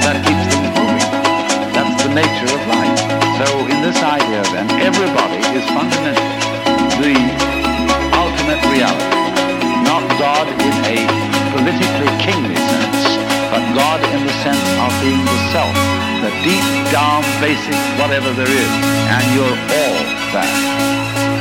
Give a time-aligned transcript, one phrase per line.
[0.00, 1.06] that, that keeps things moving.
[1.70, 2.98] That's the nature of life.
[3.38, 6.34] So in this idea then, everybody is fundamentally
[6.98, 7.14] the
[8.10, 9.22] ultimate reality.
[9.86, 10.98] Not God in a
[11.54, 13.02] politically kingly sense,
[13.54, 15.74] but God in the sense of being the self,
[16.26, 18.72] the deep down basic whatever there is.
[19.14, 19.98] And you're all
[20.34, 20.50] that.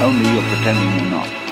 [0.05, 1.42] Only you're pretending you're not.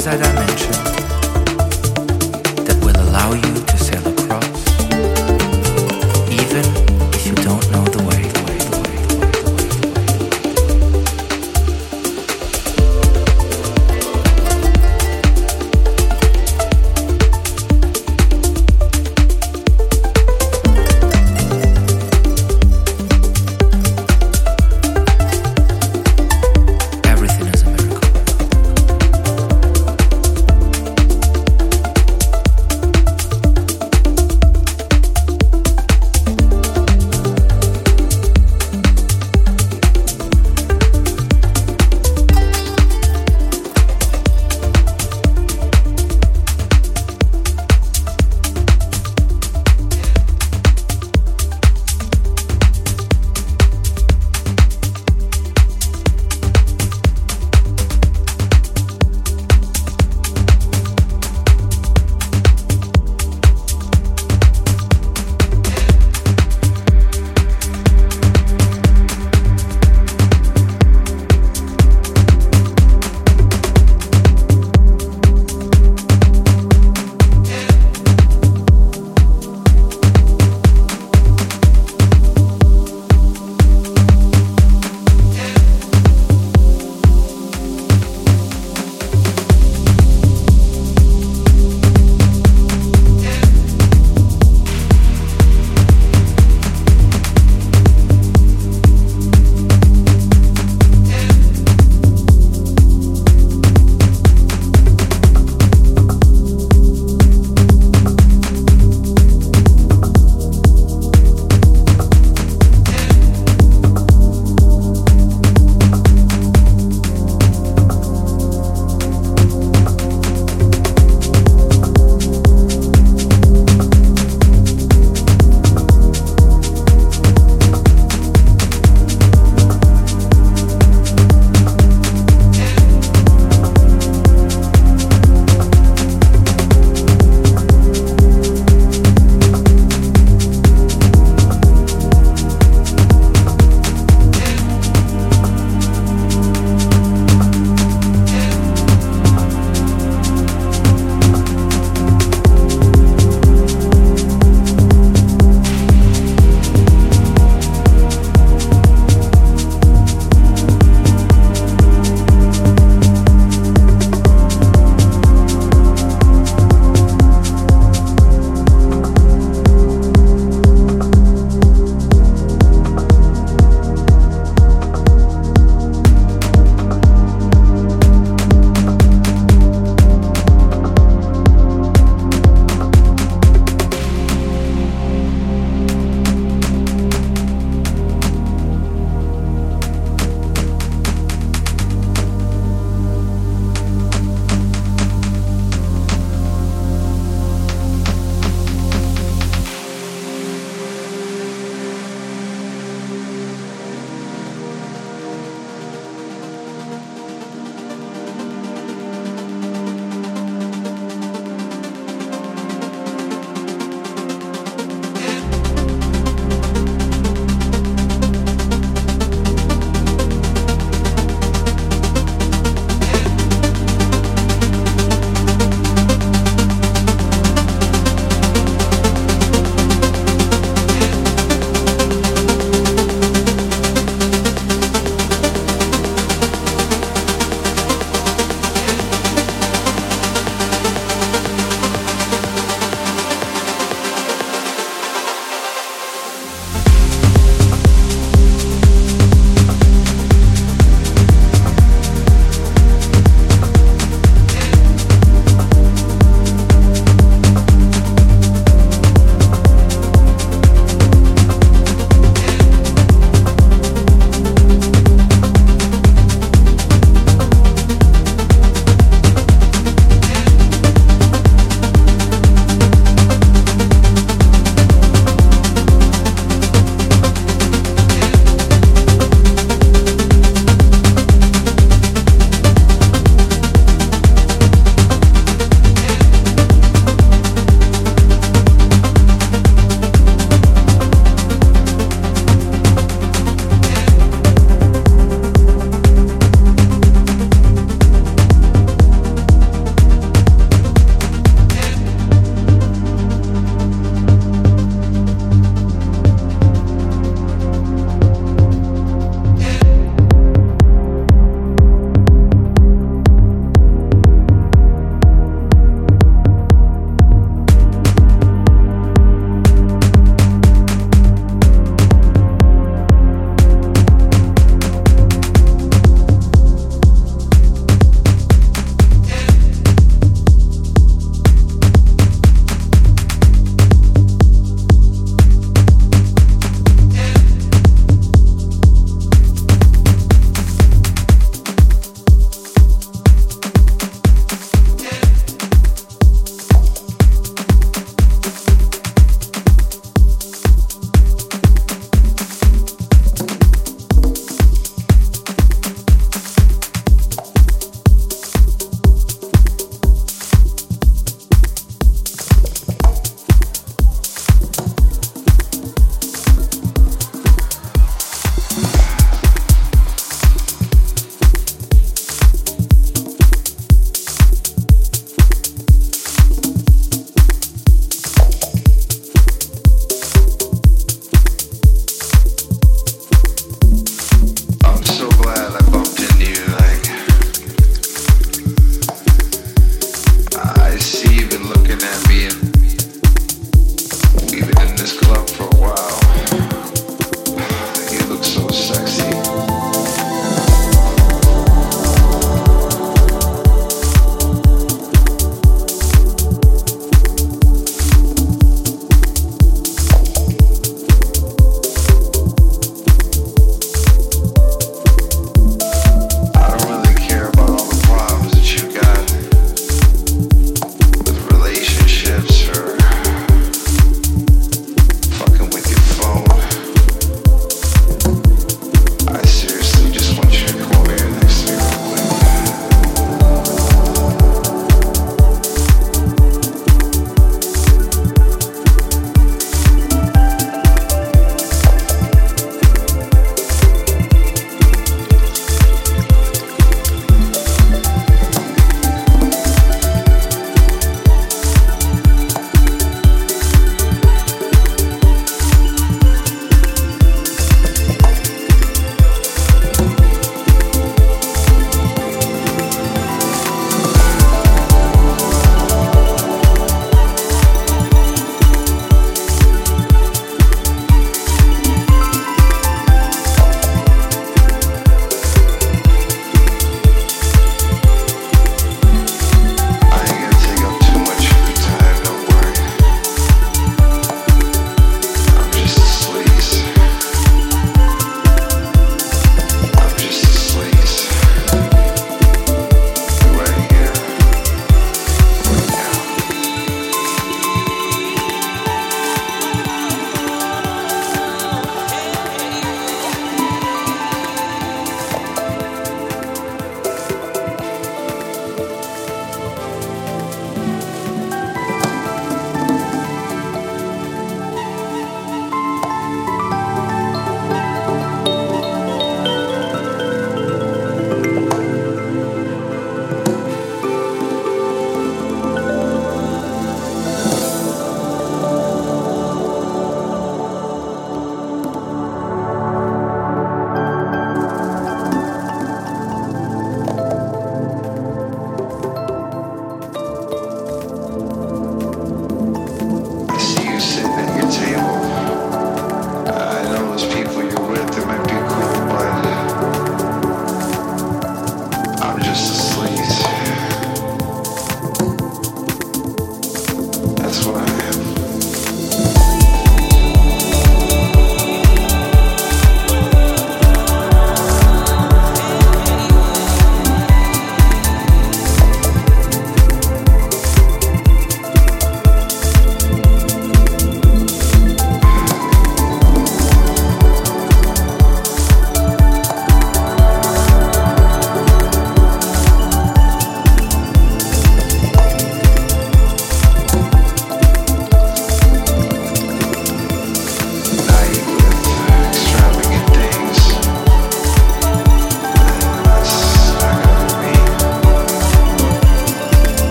[0.00, 1.09] 在家门吃。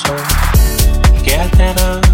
[0.00, 0.16] soul.
[1.22, 2.09] Get that up.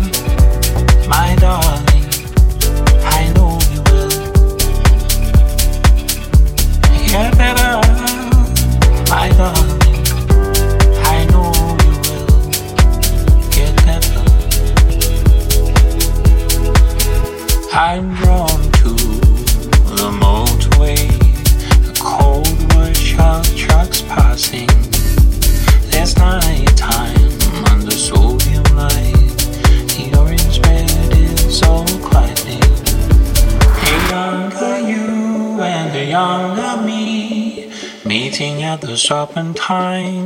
[39.07, 40.25] serpentine.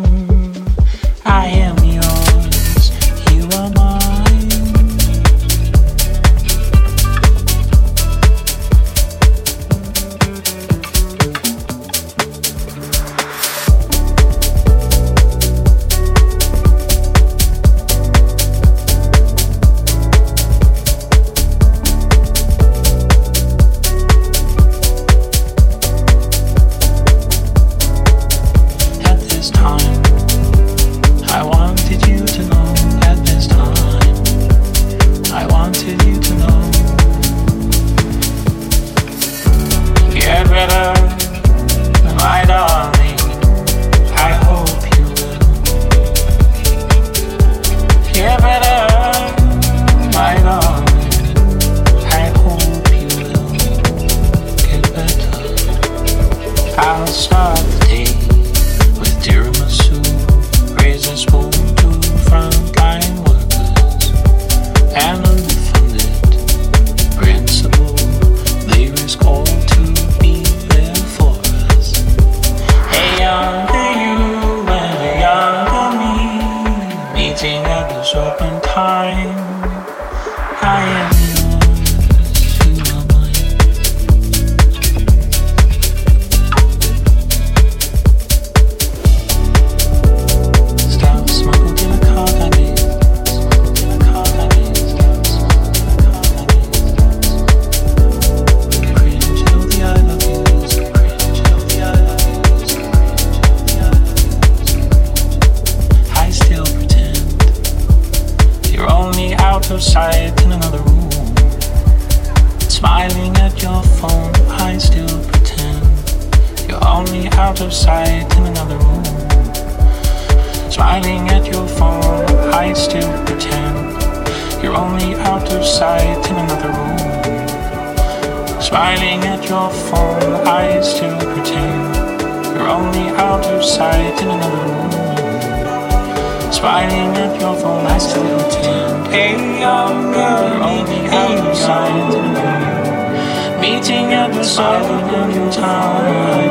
[136.60, 137.86] fighting at your phone.
[137.86, 139.06] I still pretend.
[139.08, 143.60] Hey, young girl, only outside the moon.
[143.60, 146.50] Meeting at the silent of your town.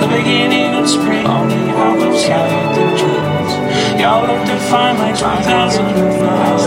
[0.00, 3.52] The beginning of spring, only outside the trees.
[4.00, 5.84] Y'all look defined like 5,000
[6.20, 6.64] miles.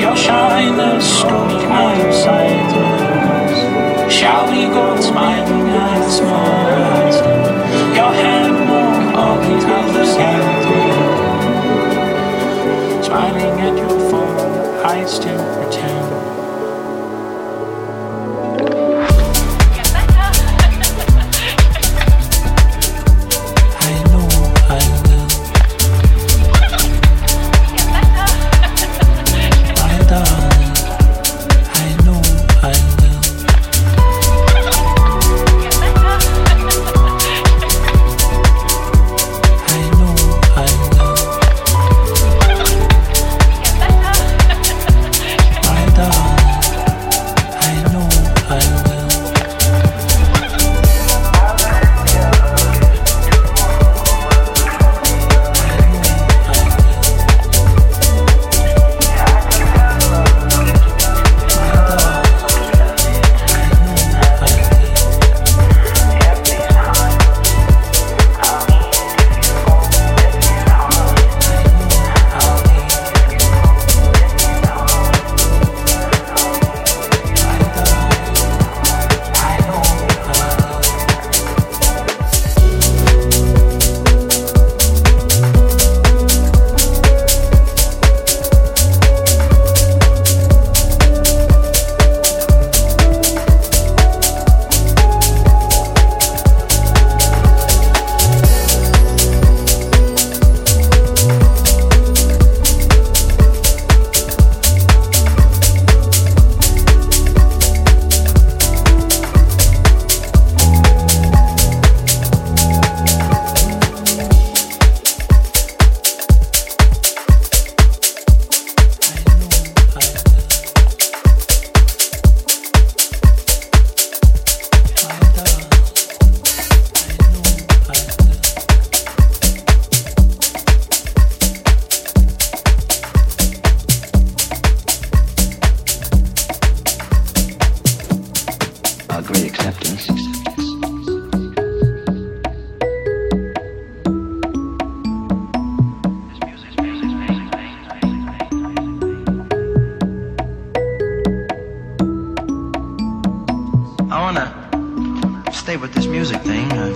[0.00, 4.10] Y'all shine the story outside the moon.
[4.10, 6.75] Shall we go smiling at small?
[13.16, 16.05] smiling at your phone, I still pretend.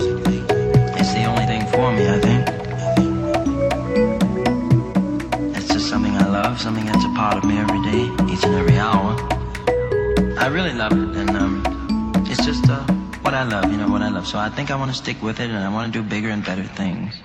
[0.05, 2.43] It's the only thing for me, I think.
[5.55, 8.55] It's just something I love, something that's a part of me every day, each and
[8.55, 9.15] every hour.
[10.37, 12.83] I really love it, and um, it's just uh,
[13.21, 14.27] what I love, you know, what I love.
[14.27, 16.29] So I think I want to stick with it, and I want to do bigger
[16.29, 17.15] and better things.